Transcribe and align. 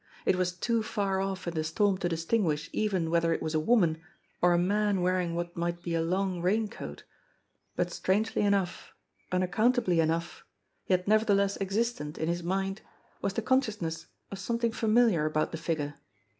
It 0.25 0.35
was 0.35 0.51
too 0.53 0.81
far 0.81 1.19
off 1.21 1.47
in 1.47 1.53
the 1.53 1.63
storm 1.63 1.99
to 1.99 2.09
distinguish 2.09 2.71
even 2.73 3.11
whether 3.11 3.31
it 3.35 3.41
was 3.43 3.53
a 3.53 3.59
woman, 3.59 4.01
or 4.41 4.51
a 4.51 4.57
man 4.57 5.01
wearing 5.01 5.35
what 5.35 5.55
might 5.55 5.83
be 5.83 5.93
a 5.93 6.01
long 6.01 6.41
rain 6.41 6.67
coat, 6.69 7.03
but 7.75 7.91
strangely 7.91 8.41
enough, 8.41 8.95
unaccountably 9.31 9.99
enough, 9.99 10.43
yet 10.87 11.07
never 11.07 11.23
theless 11.25 11.61
existent 11.61 12.17
in 12.17 12.29
h: 12.29 12.37
s 12.37 12.41
mind 12.41 12.81
was 13.21 13.33
the 13.33 13.43
consciousness 13.43 14.07
of 14.31 14.39
some 14.39 14.57
thing 14.57 14.71
familiar 14.71 15.27
about 15.27 15.51
the 15.51 15.57
figure. 15.59 15.93